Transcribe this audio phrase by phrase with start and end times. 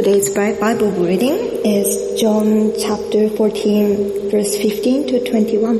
[0.00, 5.76] Today's Bible reading is John chapter 14 verse 15 to 21.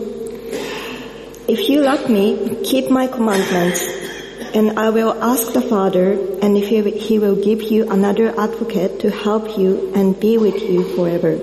[1.48, 3.80] If you love me, keep my commandments,
[4.52, 6.12] and I will ask the Father,
[6.42, 10.60] and if he, he will give you another advocate to help you and be with
[10.64, 11.40] you forever.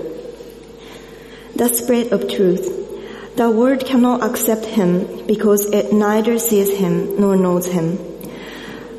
[1.55, 3.35] The Spirit of truth.
[3.37, 8.16] The world cannot accept him because it neither sees him nor knows him.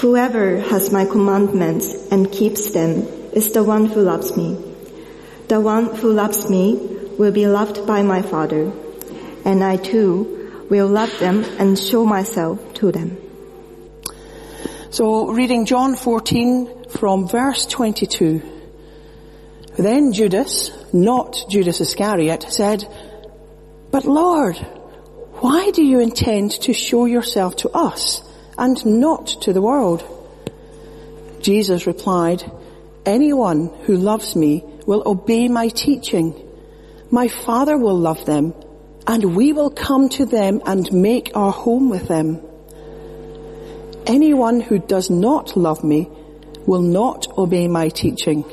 [0.00, 4.56] Whoever has my commandments and keeps them is the one who loves me.
[5.48, 6.74] The one who loves me
[7.18, 8.72] will be loved by my Father,
[9.44, 13.16] and I too will love them and show myself to them.
[14.90, 18.42] So reading John 14 from verse 22.
[19.78, 22.86] Then Judas, not Judas Iscariot, said,
[23.90, 24.56] But Lord,
[25.40, 28.22] why do you intend to show yourself to us
[28.58, 30.02] and not to the world?
[31.40, 32.50] Jesus replied,
[33.04, 36.48] Anyone who loves me will obey my teaching.
[37.10, 38.54] My Father will love them
[39.06, 42.40] and we will come to them and make our home with them.
[44.06, 46.08] Anyone who does not love me
[46.66, 48.44] will not obey my teaching.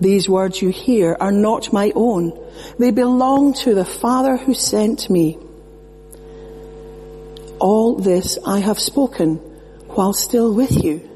[0.00, 2.38] These words you hear are not my own.
[2.78, 5.38] They belong to the Father who sent me.
[7.58, 9.36] All this I have spoken
[9.88, 11.08] while still with you.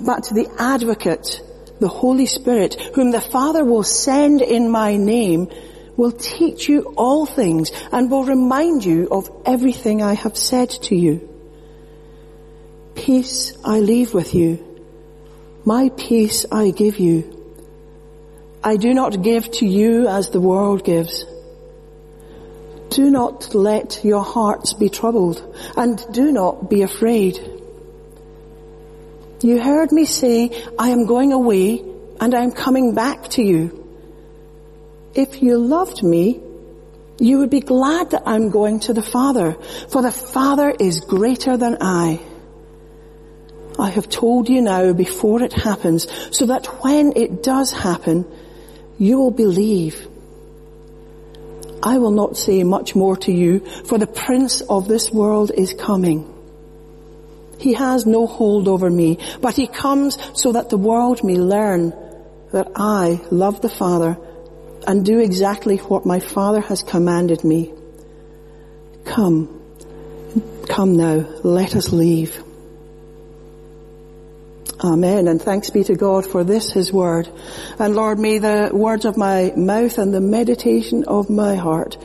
[0.00, 1.42] But the advocate,
[1.80, 5.50] the Holy Spirit, whom the Father will send in my name,
[5.96, 10.96] will teach you all things and will remind you of everything I have said to
[10.96, 11.28] you.
[12.94, 14.64] Peace I leave with you.
[15.64, 17.30] My peace I give you.
[18.62, 21.24] I do not give to you as the world gives.
[22.94, 25.42] Do not let your hearts be troubled
[25.76, 27.40] and do not be afraid.
[29.40, 31.84] You heard me say, I am going away
[32.20, 33.84] and I am coming back to you.
[35.12, 36.40] If you loved me,
[37.18, 39.56] you would be glad that I'm going to the Father,
[39.88, 42.20] for the Father is greater than I.
[43.76, 48.24] I have told you now before it happens, so that when it does happen,
[48.98, 50.13] you will believe.
[51.84, 55.74] I will not say much more to you, for the prince of this world is
[55.74, 56.30] coming.
[57.58, 61.92] He has no hold over me, but he comes so that the world may learn
[62.52, 64.16] that I love the Father
[64.86, 67.72] and do exactly what my Father has commanded me.
[69.04, 69.60] Come,
[70.66, 72.42] come now, let us leave.
[74.84, 75.28] Amen.
[75.28, 77.26] And thanks be to God for this, His word.
[77.78, 81.96] And Lord, may the words of my mouth and the meditation of my heart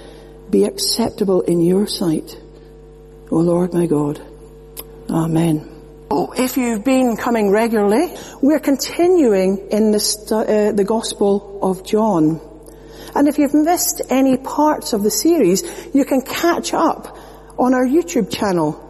[0.49, 2.41] be acceptable in your sight.
[3.31, 4.21] O Lord my God.
[5.09, 5.69] Amen.
[6.09, 11.85] Oh, if you've been coming regularly, we're continuing in the, stu- uh, the Gospel of
[11.85, 12.39] John.
[13.13, 15.63] And if you've missed any parts of the series,
[15.93, 17.17] you can catch up
[17.57, 18.88] on our YouTube channel,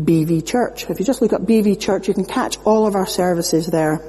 [0.00, 0.88] BV Church.
[0.88, 4.00] If you just look up BV Church, you can catch all of our services there.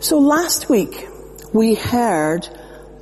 [0.00, 1.06] So last week,
[1.52, 2.48] we heard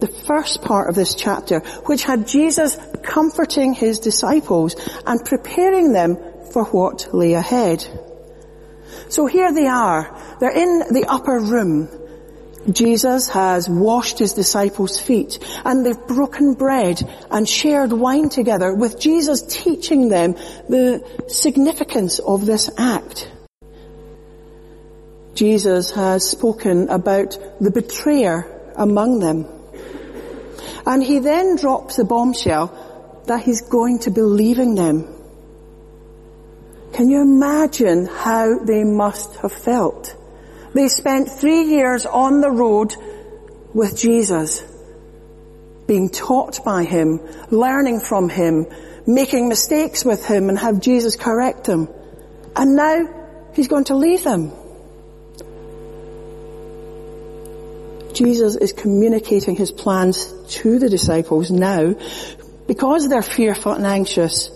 [0.00, 4.74] the first part of this chapter, which had Jesus comforting his disciples
[5.06, 6.16] and preparing them
[6.52, 7.86] for what lay ahead.
[9.08, 10.36] So here they are.
[10.40, 11.88] They're in the upper room.
[12.68, 17.00] Jesus has washed his disciples' feet and they've broken bread
[17.30, 20.34] and shared wine together with Jesus teaching them
[20.68, 23.30] the significance of this act.
[25.34, 29.46] Jesus has spoken about the betrayer among them.
[30.86, 35.08] And he then drops the bombshell that he's going to be leaving them.
[36.92, 40.16] Can you imagine how they must have felt?
[40.74, 42.94] They spent three years on the road
[43.74, 44.62] with Jesus,
[45.86, 47.20] being taught by Him,
[47.50, 48.66] learning from Him,
[49.06, 51.88] making mistakes with Him and have Jesus correct them.
[52.54, 54.52] And now He's going to leave them.
[58.12, 61.94] Jesus is communicating His plans to the disciples now
[62.66, 64.50] because they're fearful and anxious.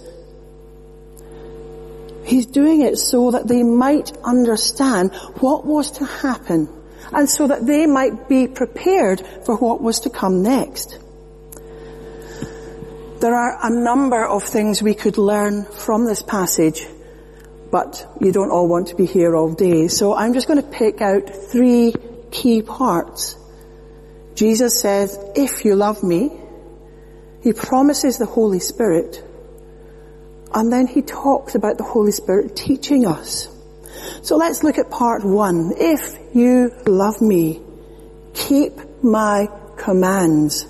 [2.35, 6.69] He's doing it so that they might understand what was to happen
[7.13, 10.99] and so that they might be prepared for what was to come next.
[13.21, 16.85] There are a number of things we could learn from this passage,
[17.71, 19.87] but you don't all want to be here all day.
[19.87, 21.95] So I'm just going to pick out three
[22.33, 23.37] key parts.
[24.35, 26.33] Jesus says, if you love me,
[27.45, 29.23] he promises the Holy Spirit,
[30.55, 33.49] and then he talks about the Holy Spirit teaching us.
[34.23, 35.73] So let's look at part one.
[35.77, 37.61] If you love me,
[38.35, 38.73] keep
[39.03, 40.67] my commands.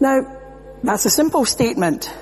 [0.00, 0.40] Now,
[0.82, 2.12] that's a simple statement,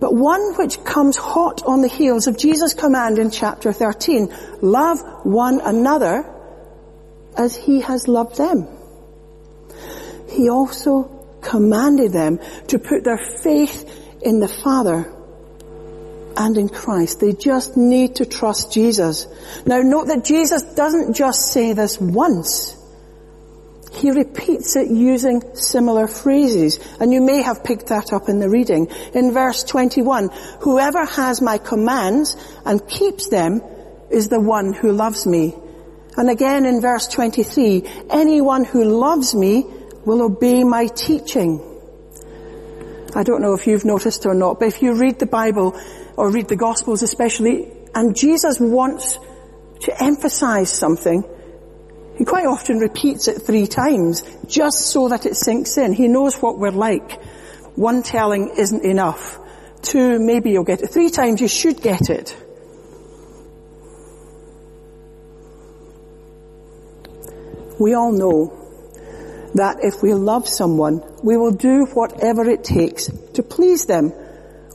[0.00, 5.00] but one which comes hot on the heels of Jesus' command in chapter 13, love
[5.24, 6.24] one another
[7.36, 8.66] as he has loved them.
[10.30, 11.04] He also
[11.42, 15.12] commanded them to put their faith in the Father
[16.36, 17.20] and in Christ.
[17.20, 19.26] They just need to trust Jesus.
[19.64, 22.76] Now note that Jesus doesn't just say this once.
[23.92, 28.50] He repeats it using similar phrases, and you may have picked that up in the
[28.50, 28.88] reading.
[29.14, 30.28] In verse 21,
[30.60, 32.36] whoever has my commands
[32.66, 33.62] and keeps them
[34.10, 35.54] is the one who loves me.
[36.16, 39.64] And again in verse 23, anyone who loves me
[40.04, 41.60] will obey my teaching.
[43.14, 45.78] I don't know if you've noticed or not, but if you read the Bible,
[46.16, 49.18] or read the Gospels especially, and Jesus wants
[49.80, 51.24] to emphasize something,
[52.16, 55.92] he quite often repeats it three times, just so that it sinks in.
[55.92, 57.22] He knows what we're like.
[57.74, 59.38] One telling isn't enough.
[59.82, 60.88] Two, maybe you'll get it.
[60.88, 62.34] Three times you should get it.
[67.78, 68.62] We all know
[69.54, 74.14] that if we love someone, we will do whatever it takes to please them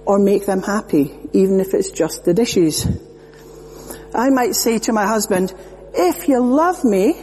[0.06, 2.88] or make them happy, even if it's just the dishes.
[4.13, 5.53] I might say to my husband,
[5.94, 7.13] if you love me,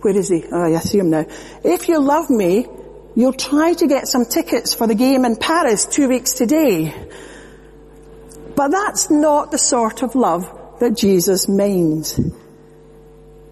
[0.00, 0.44] where is he?
[0.52, 1.26] Oh, I see him now.
[1.64, 2.66] If you love me,
[3.14, 6.94] you'll try to get some tickets for the game in Paris two weeks today.
[8.54, 12.20] But that's not the sort of love that Jesus means.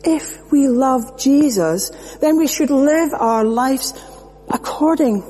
[0.02, 1.90] If we love Jesus,
[2.20, 3.94] then we should live our lives
[4.48, 5.22] according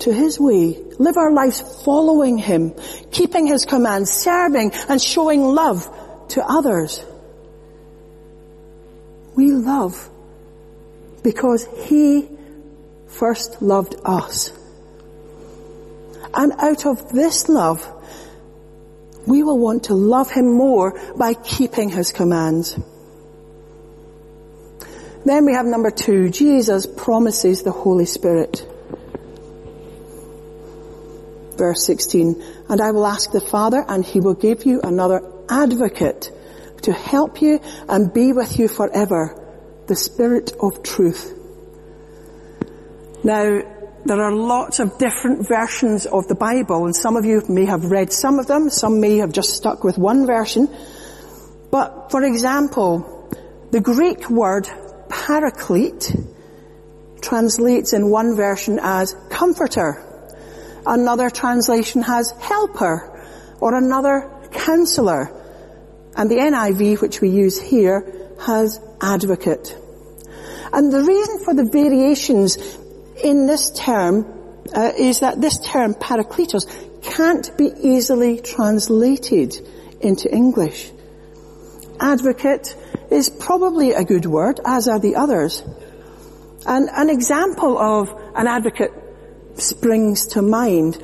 [0.00, 0.78] to His way.
[0.98, 2.74] Live our lives following Him,
[3.10, 5.86] keeping His commands, serving and showing love
[6.30, 7.04] to others.
[9.34, 10.10] We love
[11.22, 12.28] because He
[13.06, 14.52] first loved us.
[16.34, 17.86] And out of this love,
[19.26, 22.78] we will want to love Him more by keeping His commands.
[25.24, 28.66] Then we have number two, Jesus promises the Holy Spirit
[31.58, 35.20] verse 16, and I will ask the Father and he will give you another
[35.50, 36.30] advocate
[36.82, 39.34] to help you and be with you forever,
[39.86, 41.34] the Spirit of truth.
[43.24, 43.60] Now,
[44.04, 47.84] there are lots of different versions of the Bible and some of you may have
[47.84, 50.68] read some of them, some may have just stuck with one version.
[51.70, 53.28] But for example,
[53.70, 54.68] the Greek word
[55.08, 56.14] paraclete
[57.20, 60.07] translates in one version as comforter.
[60.88, 63.22] Another translation has helper
[63.60, 65.30] or another counselor.
[66.16, 69.76] And the NIV, which we use here, has advocate.
[70.72, 72.56] And the reason for the variations
[73.22, 74.26] in this term
[74.74, 76.64] uh, is that this term parakletos
[77.02, 79.60] can't be easily translated
[80.00, 80.90] into English.
[82.00, 82.74] Advocate
[83.10, 85.62] is probably a good word, as are the others.
[86.66, 88.92] And an example of an advocate
[89.60, 91.02] springs to mind.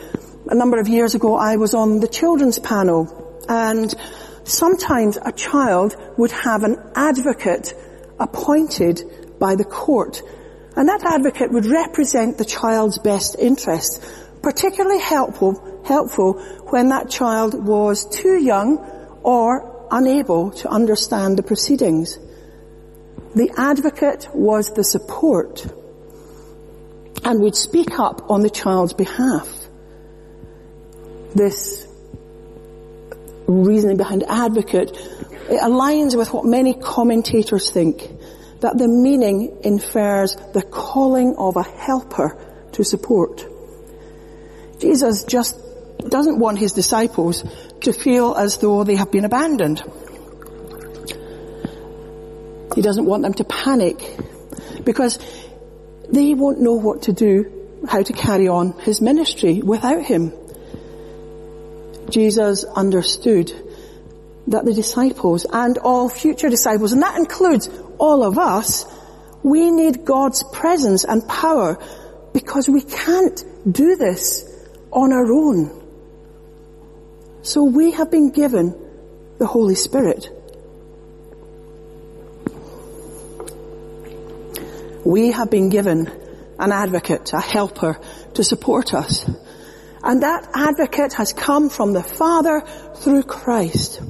[0.49, 3.95] A number of years ago I was on the children's panel and
[4.45, 7.75] sometimes a child would have an advocate
[8.19, 9.03] appointed
[9.39, 10.23] by the court
[10.77, 14.05] and that advocate would represent the child's best interest,
[14.43, 16.35] particularly helpful, helpful
[16.71, 18.79] when that child was too young
[19.23, 22.19] or unable to understand the proceedings.
[23.37, 25.65] The advocate was the support
[27.25, 29.49] and would speak up on the child's behalf.
[31.35, 31.87] This
[33.47, 34.97] reasoning behind advocate
[35.49, 38.09] it aligns with what many commentators think,
[38.61, 42.39] that the meaning infers the calling of a helper
[42.73, 43.47] to support.
[44.79, 45.57] Jesus just
[46.09, 47.45] doesn't want his disciples
[47.83, 49.83] to feel as though they have been abandoned.
[52.75, 53.99] He doesn't want them to panic
[54.83, 55.19] because
[56.15, 60.33] they won't know what to do, how to carry on his ministry without him.
[62.11, 63.53] Jesus understood
[64.49, 67.69] that the disciples and all future disciples, and that includes
[67.99, 68.85] all of us,
[69.43, 71.79] we need God's presence and power
[72.33, 74.45] because we can't do this
[74.91, 75.83] on our own.
[77.43, 78.75] So we have been given
[79.39, 80.29] the Holy Spirit.
[85.05, 86.11] We have been given
[86.59, 87.99] an advocate, a helper
[88.35, 89.29] to support us.
[90.03, 92.63] And that advocate has come from the Father
[92.97, 94.03] through Christ.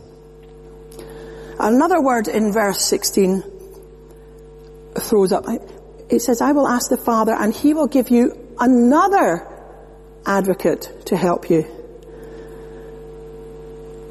[1.58, 3.42] Another word in verse 16
[4.98, 5.46] throws up.
[6.08, 9.46] It says, I will ask the Father and he will give you another
[10.26, 11.64] advocate to help you.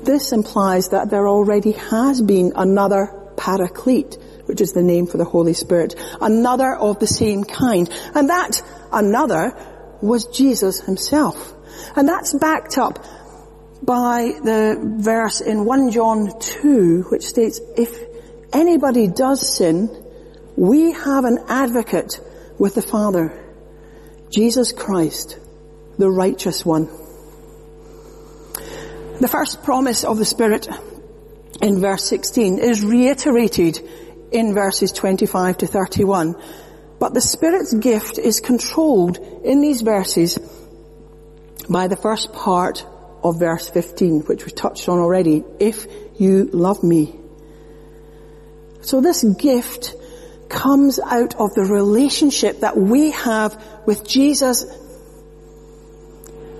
[0.03, 5.25] This implies that there already has been another paraclete, which is the name for the
[5.25, 7.89] Holy Spirit, another of the same kind.
[8.13, 9.55] And that another
[10.01, 11.53] was Jesus himself.
[11.95, 13.03] And that's backed up
[13.81, 17.97] by the verse in 1 John 2, which states, if
[18.53, 19.89] anybody does sin,
[20.55, 22.19] we have an advocate
[22.57, 23.39] with the Father,
[24.29, 25.39] Jesus Christ,
[25.97, 26.89] the righteous one.
[29.19, 30.67] The first promise of the Spirit
[31.61, 33.79] in verse 16 is reiterated
[34.33, 36.35] in verses 25 to 31.
[36.99, 40.37] But the Spirit's gift is controlled in these verses
[41.69, 42.85] by the first part
[43.23, 45.85] of verse 15, which we touched on already, if
[46.17, 47.15] you love me.
[48.81, 49.95] So this gift
[50.49, 54.65] comes out of the relationship that we have with Jesus.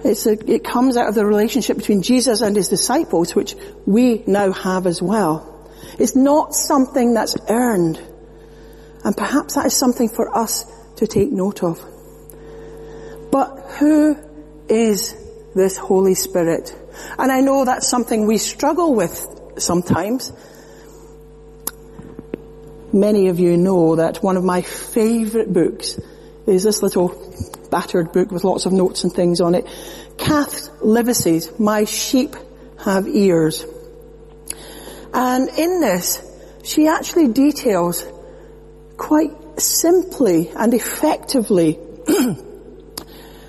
[0.06, 4.52] A, it comes out of the relationship between Jesus and his disciples, which we now
[4.52, 5.53] have as well.
[6.00, 8.02] It's not something that's earned.
[9.04, 10.66] And perhaps that is something for us
[10.98, 11.82] to take note of.
[13.32, 14.18] But who
[14.70, 15.16] is
[15.56, 16.76] this Holy Spirit.
[17.18, 19.26] And I know that's something we struggle with
[19.58, 20.32] sometimes.
[22.92, 26.00] Many of you know that one of my favorite books
[26.46, 27.10] is this little
[27.72, 29.68] battered book with lots of notes and things on it.
[30.18, 32.36] Kath Livesey's My Sheep
[32.80, 33.66] Have Ears.
[35.14, 36.22] And in this,
[36.64, 38.06] she actually details
[38.98, 41.80] quite simply and effectively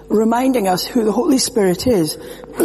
[0.09, 2.17] reminding us who the Holy Spirit is.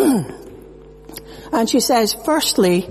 [1.54, 2.90] and she says, firstly,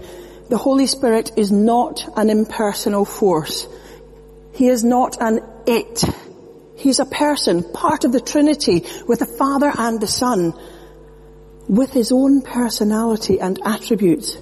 [0.48, 3.68] the Holy Spirit is not an impersonal force.
[4.54, 6.02] He is not an it.
[6.76, 10.54] He's a person, part of the Trinity, with the Father and the Son,
[11.68, 14.38] with his own personality and attributes.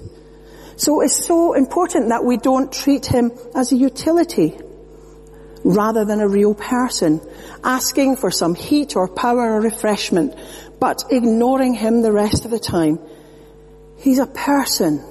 [0.77, 4.57] So it's so important that we don't treat him as a utility
[5.63, 7.19] rather than a real person,
[7.63, 10.35] asking for some heat or power or refreshment,
[10.79, 12.99] but ignoring him the rest of the time.
[13.97, 15.03] He's a person.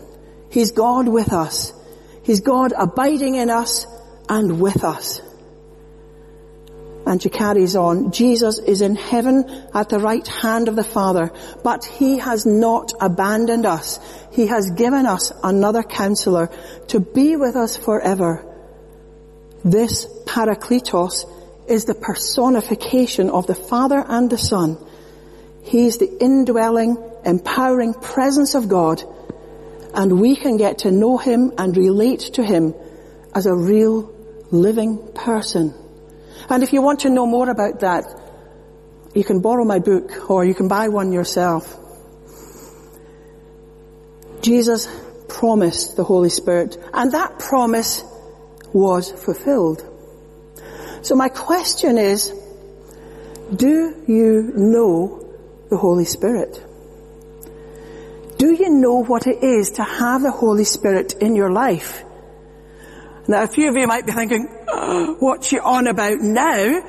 [0.50, 1.72] He's God with us.
[2.22, 3.86] He's God abiding in us
[4.28, 5.20] and with us.
[7.06, 11.32] And she carries on, Jesus is in heaven at the right hand of the Father,
[11.62, 14.00] but He has not abandoned us.
[14.32, 16.50] He has given us another counselor
[16.88, 18.44] to be with us forever
[19.66, 21.24] this Parakletos
[21.68, 24.78] is the personification of the Father and the Son.
[25.64, 29.02] He is the indwelling, empowering presence of God,
[29.92, 32.74] and we can get to know Him and relate to Him
[33.34, 34.14] as a real
[34.52, 35.74] living person.
[36.48, 38.04] And if you want to know more about that,
[39.14, 41.76] you can borrow my book or you can buy one yourself.
[44.42, 44.88] Jesus
[45.28, 48.04] promised the Holy Spirit, and that promise
[48.72, 49.84] was fulfilled.
[51.02, 52.32] So my question is,
[53.54, 55.28] do you know
[55.68, 56.62] the Holy Spirit?
[58.38, 62.04] Do you know what it is to have the Holy Spirit in your life?
[63.28, 66.82] Now a few of you might be thinking, oh, what's she on about now?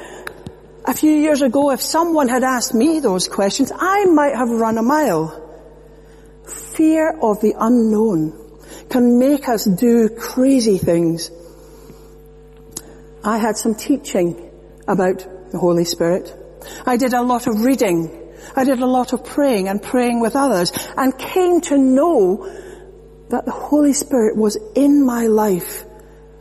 [0.85, 4.77] A few years ago, if someone had asked me those questions, I might have run
[4.77, 5.43] a mile.
[6.45, 11.31] Fear of the unknown can make us do crazy things.
[13.23, 14.49] I had some teaching
[14.87, 16.33] about the Holy Spirit.
[16.85, 18.31] I did a lot of reading.
[18.55, 22.47] I did a lot of praying and praying with others and came to know
[23.29, 25.83] that the Holy Spirit was in my life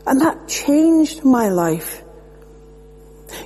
[0.07, 2.01] and that changed my life.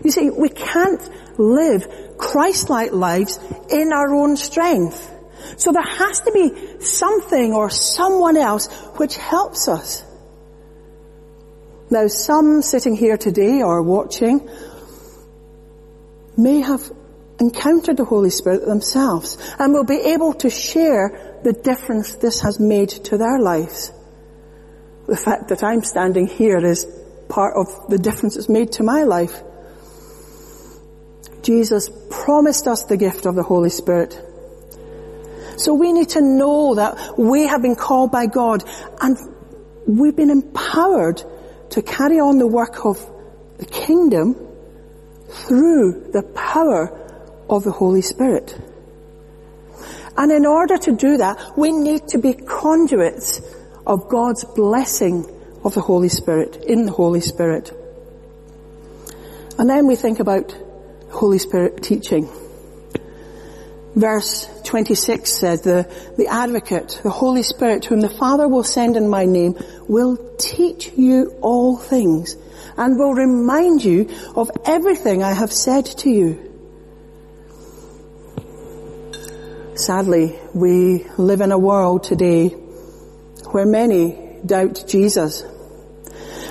[0.03, 1.01] You see, we can't
[1.39, 3.39] live Christ-like lives
[3.72, 5.10] in our own strength.
[5.58, 10.03] So there has to be something or someone else which helps us.
[11.89, 14.48] Now some sitting here today or watching
[16.38, 16.91] may have
[17.39, 22.60] encountered the Holy Spirit themselves and will be able to share the difference this has
[22.60, 23.91] made to their lives.
[25.12, 26.88] The fact that I'm standing here is
[27.27, 29.44] part of the difference it's made to my life.
[31.41, 34.18] Jesus promised us the gift of the Holy Spirit.
[35.58, 38.63] So we need to know that we have been called by God
[39.01, 39.18] and
[39.86, 41.22] we've been empowered
[41.72, 42.98] to carry on the work of
[43.58, 44.36] the kingdom
[45.27, 46.88] through the power
[47.50, 48.58] of the Holy Spirit.
[50.15, 53.41] And in order to do that, we need to be conduits
[53.91, 55.25] of God's blessing
[55.65, 57.74] of the Holy Spirit, in the Holy Spirit.
[59.60, 60.55] And then we think about
[61.10, 62.29] Holy Spirit teaching.
[63.93, 69.10] Verse 26 says, the, the advocate, the Holy Spirit, whom the Father will send in
[69.10, 69.57] my name,
[69.89, 72.38] will teach you all things
[72.77, 76.48] and will remind you of everything I have said to you.
[79.75, 82.55] Sadly, we live in a world today
[83.53, 85.43] where many doubt Jesus.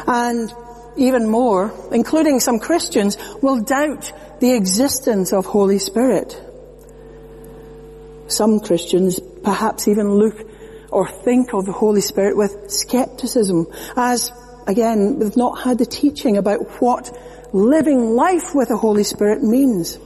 [0.07, 0.52] And
[0.97, 6.40] even more, including some Christians, will doubt the existence of Holy Spirit.
[8.28, 10.47] Some Christians perhaps even look
[10.90, 13.66] or think of the Holy Spirit with skepticism
[13.97, 14.33] as,
[14.66, 17.16] again, they've not had the teaching about what
[17.52, 19.97] living life with the Holy Spirit means.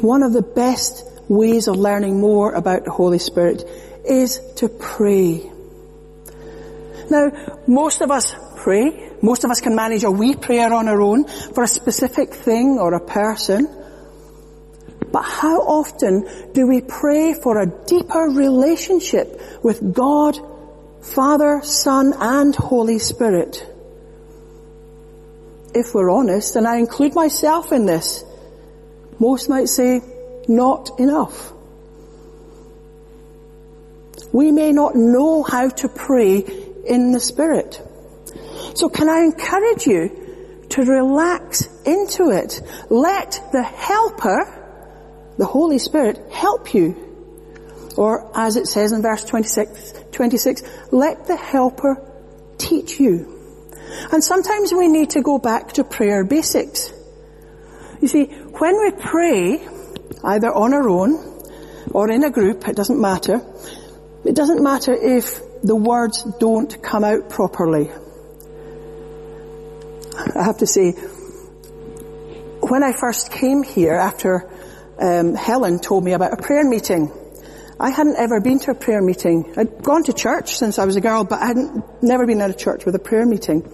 [0.00, 3.64] One of the best ways of learning more about the Holy Spirit
[4.10, 5.50] is to pray.
[7.08, 7.30] Now,
[7.66, 9.10] most of us pray.
[9.22, 12.78] Most of us can manage a wee prayer on our own for a specific thing
[12.78, 13.68] or a person.
[15.12, 20.38] But how often do we pray for a deeper relationship with God,
[21.02, 23.66] Father, Son, and Holy Spirit?
[25.74, 28.24] If we're honest, and I include myself in this,
[29.18, 30.00] most might say,
[30.48, 31.52] not enough.
[34.32, 36.38] We may not know how to pray
[36.86, 37.80] in the Spirit.
[38.74, 42.60] So can I encourage you to relax into it?
[42.88, 47.08] Let the helper, the Holy Spirit, help you.
[47.96, 52.06] Or as it says in verse 26, 26, let the helper
[52.58, 53.36] teach you.
[54.12, 56.92] And sometimes we need to go back to prayer basics.
[58.00, 59.66] You see, when we pray,
[60.22, 61.42] either on our own
[61.90, 63.42] or in a group, it doesn't matter.
[64.24, 67.90] It doesn't matter if the words don't come out properly.
[70.16, 70.92] I have to say,
[72.60, 74.50] when I first came here after
[74.98, 77.10] um, Helen told me about a prayer meeting,
[77.78, 79.54] I hadn't ever been to a prayer meeting.
[79.56, 82.50] I'd gone to church since I was a girl, but I hadn't never been at
[82.50, 83.66] a church with a prayer meeting.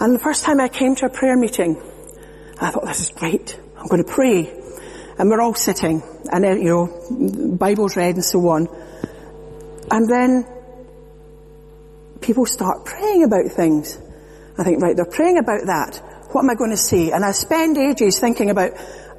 [0.00, 1.80] And the first time I came to a prayer meeting,
[2.60, 3.58] I thought, this is great.
[3.78, 4.52] I'm going to pray.
[5.18, 8.66] And we're all sitting, and then, you know, Bible's read and so on.
[9.90, 10.46] And then
[12.20, 13.98] people start praying about things.
[14.58, 16.02] I think, right, they're praying about that.
[16.32, 17.10] What am I going to say?
[17.12, 18.72] And I spend ages thinking about,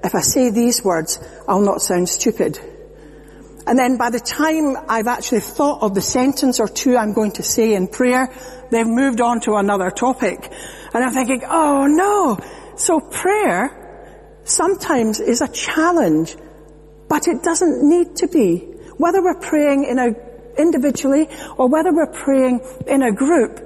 [0.03, 2.59] if I say these words, I'll not sound stupid.
[3.65, 7.31] And then by the time I've actually thought of the sentence or two I'm going
[7.33, 8.29] to say in prayer,
[8.71, 10.51] they've moved on to another topic.
[10.93, 12.39] And I'm thinking, oh no.
[12.77, 16.35] So prayer sometimes is a challenge,
[17.09, 18.59] but it doesn't need to be.
[18.97, 20.15] Whether we're praying in a,
[20.57, 23.59] individually or whether we're praying in a group,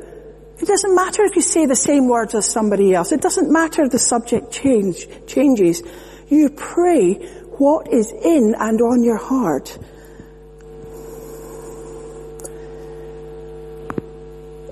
[0.61, 3.11] it doesn't matter if you say the same words as somebody else.
[3.11, 5.81] It doesn't matter if the subject change, changes.
[6.29, 7.15] You pray
[7.57, 9.77] what is in and on your heart.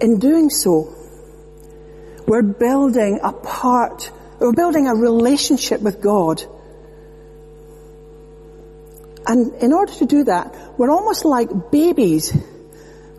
[0.01, 0.93] In doing so,
[2.27, 6.43] we're building a part, we're building a relationship with God.
[9.29, 12.35] And in order to do that, we're almost like babies.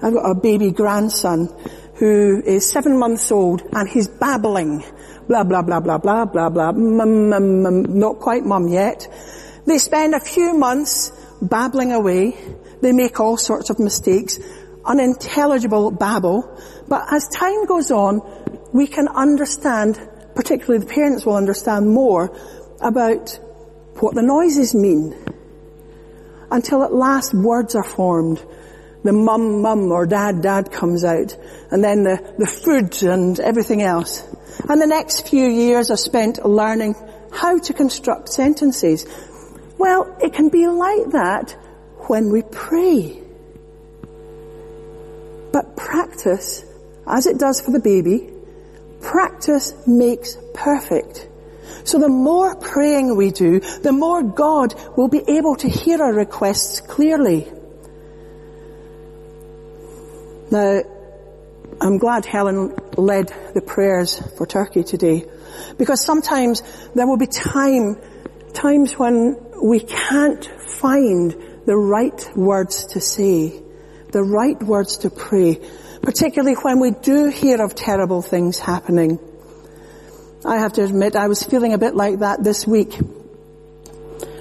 [0.02, 1.46] I've got a baby grandson
[1.94, 4.82] who is seven months old and he's babbling.
[5.28, 6.72] Blah, blah, blah, blah, blah, blah, blah.
[6.72, 9.06] Mum, mum, mum, not quite mum yet.
[9.66, 12.36] They spend a few months babbling away.
[12.82, 14.40] They make all sorts of mistakes.
[14.84, 16.58] Unintelligible babble.
[16.88, 18.20] But as time goes on,
[18.72, 19.96] we can understand,
[20.34, 22.36] particularly the parents will understand more
[22.80, 23.38] about
[24.00, 25.14] what the noises mean.
[26.50, 28.44] Until at last words are formed
[29.02, 31.36] the mum mum or dad dad comes out
[31.70, 34.26] and then the, the food and everything else.
[34.68, 36.94] And the next few years are spent learning
[37.32, 39.06] how to construct sentences.
[39.78, 41.56] Well, it can be like that
[42.08, 43.22] when we pray.
[45.52, 46.64] But practice,
[47.06, 48.30] as it does for the baby,
[49.00, 51.28] practice makes perfect.
[51.84, 56.12] So the more praying we do, the more God will be able to hear our
[56.12, 57.50] requests clearly.
[60.50, 60.82] Now,
[61.80, 65.24] I'm glad Helen led the prayers for Turkey today
[65.78, 66.62] because sometimes
[66.94, 67.96] there will be time,
[68.52, 71.32] times when we can't find
[71.66, 73.62] the right words to say,
[74.10, 75.60] the right words to pray,
[76.02, 79.18] particularly when we do hear of terrible things happening.
[80.44, 82.98] I have to admit I was feeling a bit like that this week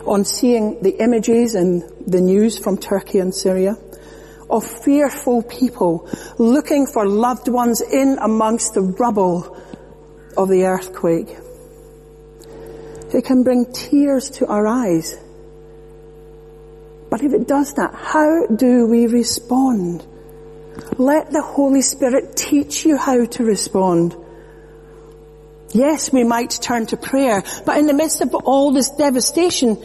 [0.06, 3.78] on seeing the images and the news from Turkey and Syria
[4.50, 9.58] of fearful people looking for loved ones in amongst the rubble
[10.38, 11.38] of the earthquake.
[13.14, 15.18] It can bring tears to our eyes.
[17.10, 20.06] But if it does that, how do we respond?
[20.98, 24.16] Let the Holy Spirit teach you how to respond.
[25.72, 29.78] Yes, we might turn to prayer, but in the midst of all this devastation,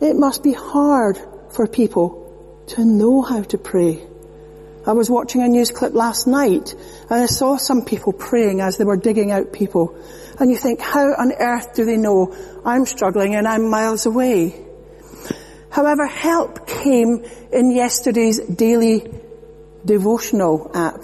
[0.00, 1.18] it must be hard
[1.50, 4.02] for people to know how to pray.
[4.86, 6.74] I was watching a news clip last night
[7.10, 9.98] and I saw some people praying as they were digging out people.
[10.38, 14.62] And you think, how on earth do they know I'm struggling and I'm miles away?
[15.70, 19.10] However, help came in yesterday's daily
[19.84, 21.03] devotional app.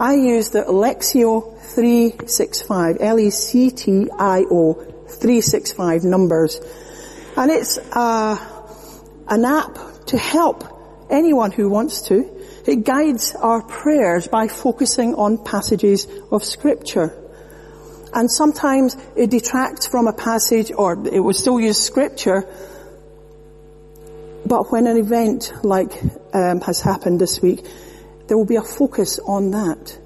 [0.00, 6.58] I use the Lectio 365, L-E-C-T-I-O 365 numbers.
[7.36, 8.38] And it's uh,
[9.28, 10.64] an app to help
[11.10, 12.24] anyone who wants to.
[12.66, 17.14] It guides our prayers by focusing on passages of scripture.
[18.14, 22.48] And sometimes it detracts from a passage or it will still use scripture.
[24.46, 25.92] But when an event like
[26.32, 27.66] um, has happened this week,
[28.30, 29.98] there will be a focus on that.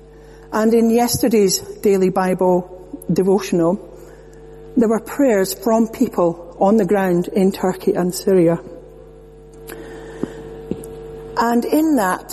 [0.50, 3.74] And in yesterday's daily Bible devotional,
[4.78, 8.58] there were prayers from people on the ground in Turkey and Syria.
[11.36, 12.32] And in that,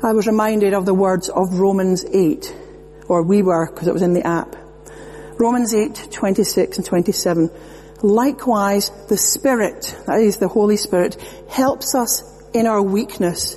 [0.00, 2.54] I was reminded of the words of Romans 8,
[3.08, 4.54] or we were, because it was in the app.
[5.40, 7.50] Romans 8, 26 and 27.
[8.02, 12.22] Likewise, the Spirit, that is the Holy Spirit, helps us
[12.54, 13.56] in our weakness.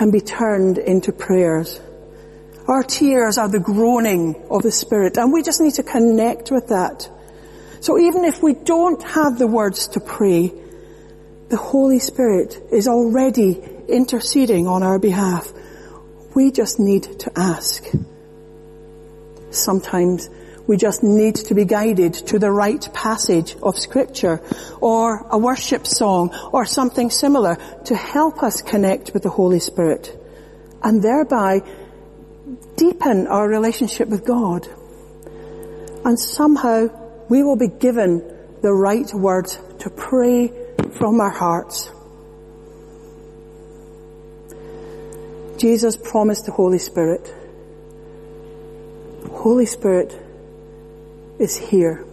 [0.00, 1.78] can be turned into prayers.
[2.66, 6.68] Our tears are the groaning of the Spirit, and we just need to connect with
[6.68, 7.06] that.
[7.80, 10.54] So even if we don't have the words to pray,
[11.50, 15.52] the Holy Spirit is already interceding on our behalf.
[16.34, 17.84] We just need to ask.
[19.50, 20.30] Sometimes
[20.70, 24.40] we just need to be guided to the right passage of scripture
[24.80, 27.56] or a worship song or something similar
[27.86, 30.16] to help us connect with the Holy Spirit
[30.80, 31.60] and thereby
[32.76, 34.68] deepen our relationship with God.
[36.04, 36.86] And somehow
[37.28, 38.18] we will be given
[38.62, 40.52] the right words to pray
[40.98, 41.90] from our hearts.
[45.56, 47.34] Jesus promised the Holy Spirit.
[49.32, 50.29] Holy Spirit
[51.40, 52.04] is here.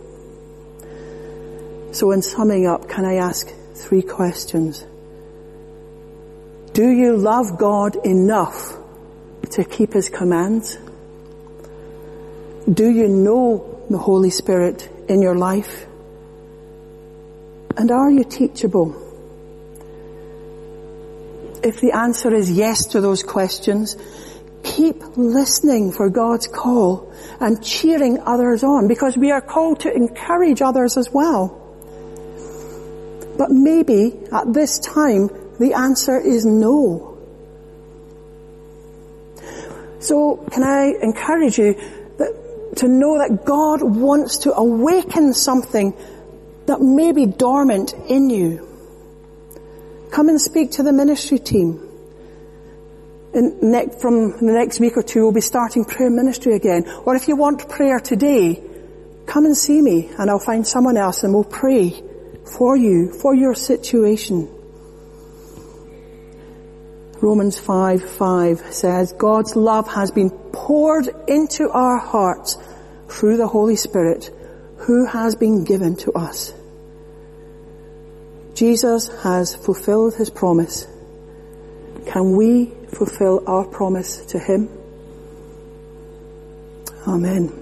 [1.92, 4.86] So in summing up, can I ask three questions?
[6.74, 8.76] Do you love God enough
[9.52, 10.78] to keep His commands?
[12.72, 15.86] Do you know the Holy Spirit in your life?
[17.76, 19.04] And are you teachable?
[21.64, 23.98] If the answer is yes to those questions,
[24.78, 30.62] keep listening for God's call and cheering others on because we are called to encourage
[30.62, 31.64] others as well.
[33.38, 37.18] But maybe at this time the answer is no.
[40.00, 41.74] So can I encourage you
[42.18, 45.96] that, to know that God wants to awaken something
[46.68, 48.68] that may be dormant in you.
[50.12, 51.87] Come and speak to the ministry team.
[53.34, 56.90] From the next week or two, we'll be starting prayer ministry again.
[57.06, 58.64] Or if you want prayer today,
[59.26, 62.02] come and see me and I'll find someone else and we'll pray
[62.58, 64.50] for you, for your situation.
[67.20, 72.58] Romans 5, 5 says, God's love has been poured into our hearts
[73.10, 74.32] through the Holy Spirit
[74.78, 76.54] who has been given to us.
[78.54, 80.88] Jesus has fulfilled his promise.
[82.06, 84.70] Can we fulfill our promise to him.
[87.08, 87.54] Amen.